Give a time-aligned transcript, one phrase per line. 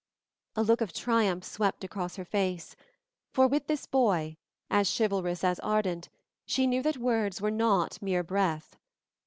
[0.55, 2.75] A look of triumph swept across her face,
[3.33, 4.35] for with this boy,
[4.67, 6.09] as chivalrous as ardent,
[6.47, 8.77] she knew that words were not mere breath.